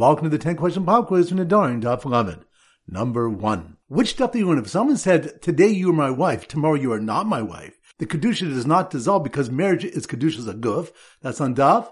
[0.00, 2.46] Welcome to the 10 question pop quiz from Nedarim Daf Lamed.
[2.88, 3.76] Number one.
[3.86, 4.50] Which daf do?
[4.52, 8.06] If someone said, today you are my wife, tomorrow you are not my wife, the
[8.06, 10.90] Kedusha does not dissolve because marriage is Kedusha's a guf.
[11.20, 11.90] That's on Daf.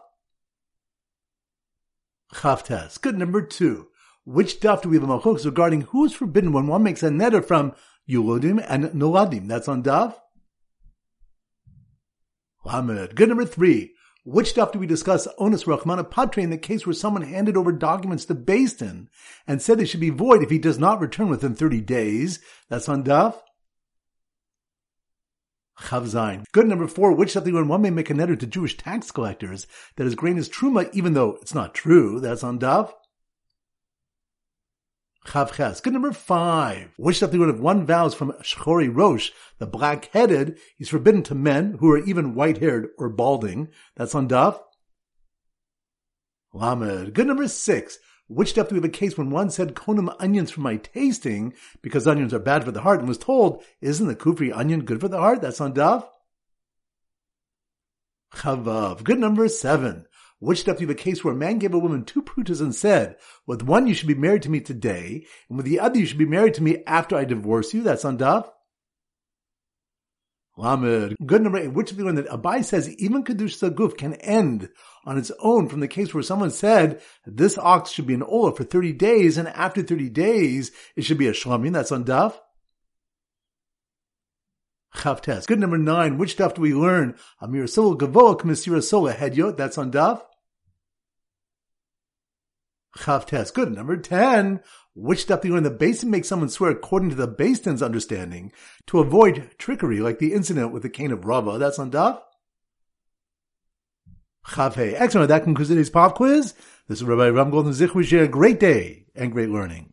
[2.32, 2.98] Chavtes.
[2.98, 3.18] Good.
[3.18, 3.88] Number two.
[4.24, 7.10] Which daf do we have a machlokes regarding who is forbidden when one makes a
[7.10, 7.74] neder from
[8.08, 9.48] Yulodim and Noladim?
[9.48, 10.14] That's on Daf.
[12.64, 13.14] Lamed.
[13.14, 13.28] Good.
[13.28, 13.92] Number three.
[14.30, 17.72] Which daf do we discuss onus rachmana patre in the case where someone handed over
[17.72, 19.08] documents to Din
[19.46, 22.38] and said they should be void if he does not return within 30 days?
[22.68, 23.36] That's on Daf.
[25.80, 26.44] Chavzain.
[26.52, 27.14] Good number four.
[27.14, 29.66] Which daf do when one may make a neder to Jewish tax collectors
[29.96, 32.20] that his grain is truma even though it's not true?
[32.20, 32.92] That's on Daf.
[35.28, 35.82] Chavches.
[35.82, 36.90] Good number five.
[36.96, 41.90] Which daf if one vows from Shchori Rosh, the black-headed, he's forbidden to men who
[41.90, 43.68] are even white-haired or balding.
[43.94, 44.58] That's on Daf.
[46.54, 47.12] Lamed.
[47.12, 47.98] Good number six.
[48.26, 51.54] Which daf do we have a case when one said konam onions for my tasting
[51.80, 55.00] because onions are bad for the heart and was told, isn't the kufri onion good
[55.00, 55.40] for the heart?
[55.40, 56.06] That's on Daf.
[58.34, 59.02] Chavav.
[59.02, 60.06] Good number seven.
[60.40, 62.74] Which daf you have a case where a man gave a woman two prutas and
[62.74, 66.06] said, with one you should be married to me today, and with the other you
[66.06, 67.82] should be married to me after I divorce you?
[67.82, 68.48] That's on Daf.
[70.56, 71.16] Lamed.
[71.24, 71.72] Good number eight.
[71.72, 74.68] Which of the one that Abai says even Kadush Saguf can end
[75.04, 78.54] on its own from the case where someone said this ox should be an Ola
[78.54, 81.72] for 30 days and after 30 days it should be a Shlamim.
[81.72, 82.38] That's on Daf.
[84.98, 85.46] Chavtes.
[85.46, 86.18] Good number nine.
[86.18, 87.14] Which daf do we learn?
[87.40, 89.56] Amir Sola Gavoa Kamisira Sola Hedyot.
[89.56, 90.22] That's on Daf.
[92.96, 93.54] Chavtes.
[93.54, 93.72] Good.
[93.72, 94.60] Number 10.
[94.94, 95.62] Which step do you learn?
[95.62, 98.50] The Beis Din makes someone swear according to the Beis Din's understanding
[98.88, 101.58] to avoid trickery, like the incident with the cane of Rava.
[101.58, 102.20] That's on Daf.
[104.44, 104.94] Chavhe.
[104.96, 105.28] Excellent.
[105.28, 106.54] That concludes today's pop quiz.
[106.88, 107.92] This is Rabbi Ram Golden Zich.
[108.02, 109.86] Share a great day and great learning.